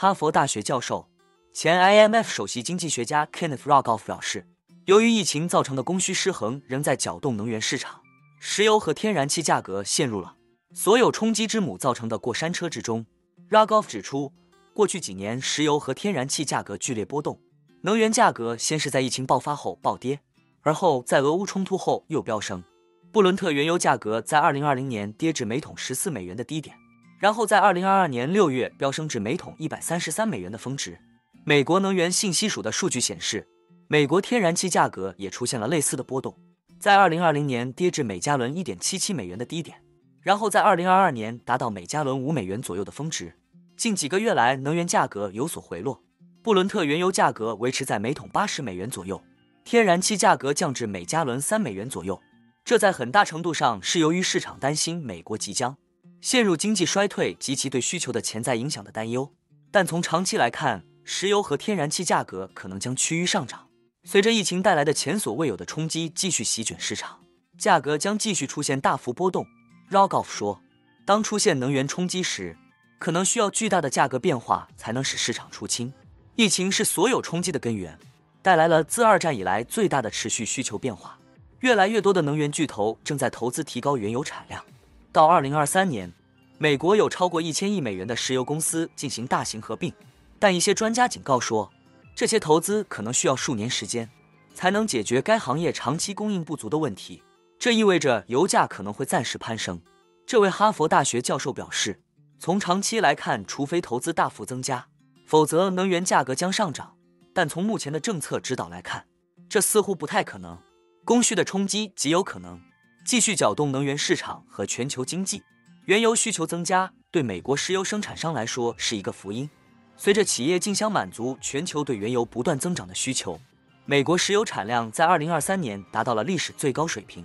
[0.00, 1.10] 哈佛大学教授、
[1.52, 4.46] 前 IMF 首席经济学家 Kenneth Rogoff 表示，
[4.86, 8.00] 由于疫情造成的供需失衡仍在搅动能源市场，
[8.40, 10.36] 石油和天然气价格陷入了
[10.72, 13.04] 所有冲击之母造成的过山车之中。
[13.50, 14.32] Rogoff 指出，
[14.72, 17.38] 过去几年石油和天然气价格剧烈波动，
[17.82, 20.20] 能源价格先是在疫情爆发后暴跌，
[20.62, 22.64] 而后在俄乌冲突后又飙升。
[23.12, 26.74] 布伦特原油价格在2020年跌至每桶14美元的低点，
[27.20, 30.98] 然后在2022年6月飙升至每桶133美元的峰值。
[31.44, 33.46] 美国能源信息署的数据显示，
[33.88, 36.34] 美国天然气价格也出现了类似的波动，
[36.78, 39.82] 在2020年跌至每加仑1.77美元的低点，
[40.22, 43.34] 然后在2022年达到每加仑5美元左右的峰值。
[43.76, 46.02] 近几个月来，能源价格有所回落，
[46.42, 49.22] 布伦特原油价格维持在每桶80美元左右，
[49.62, 52.18] 天然气价格降至每加仑3美元左右。
[52.64, 55.76] 这在很大程度上是由于市场担心美国即将
[56.20, 59.32] 陷入经济衰退及其对需求的潜在影响的担忧。
[59.70, 63.68] 但从长期来看，石油和天然气价格可能将趋于上涨。
[64.04, 67.20] 随着疫情带来的前所未有的冲击继续席卷市场，
[67.58, 69.46] 价格将继续出现大幅波动。
[69.90, 70.60] Rogoff 说，
[71.04, 72.56] 当出现能源冲击时，
[72.98, 75.92] 可能需要巨大的价格变化才能使市场出清。
[76.36, 77.98] 疫情是所有冲击的根源，
[78.40, 81.18] 带来了自二战以来最大的持续需求变化。
[81.60, 84.64] 越来越多的能源巨头正在投资提高原油产量。
[85.12, 86.12] 到二零二三年，
[86.58, 89.92] 美国有超过一千亿美元的石油公司进行大型合并，
[90.38, 91.70] 但一些专家警告说，
[92.14, 94.08] 这些投资可能需要数年时间
[94.54, 97.22] 才能解决该行业长期供应不足的问题。
[97.58, 99.80] 这意味着油价可能会暂时攀升。
[100.24, 102.00] 这位哈佛大学教授表示，
[102.38, 104.86] 从长期来看，除非投资大幅增加，
[105.26, 106.94] 否则能源价格将上涨。
[107.34, 109.06] 但从目前的政策指导来看，
[109.48, 110.56] 这似乎不太可能。
[111.04, 112.60] 供需的冲击极有可能
[113.04, 115.42] 继续搅动能源市场和全球经济。
[115.86, 119.48] 原油需求增加对美国石油生产商来说是一个福音。
[119.96, 123.38] 随着企业竞相满足全球对原油不断增长的需求，
[123.84, 127.24] 美国石油产量在2023年达到了历史最高水平。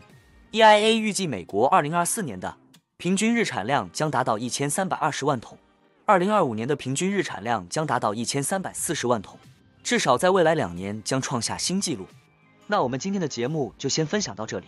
[0.51, 2.57] EIA 预计美国2024年的
[2.97, 5.57] 平均日产量将达到1320万桶
[6.07, 9.37] ，2025年的平均日产量将达到1340万桶，
[9.83, 12.07] 至少在未来两年将创下新纪录。
[12.67, 14.67] 那我们今天的节目就先分享到这里。